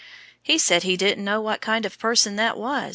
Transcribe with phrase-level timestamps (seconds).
[0.41, 2.89] He said he didn't know what kind of person that was.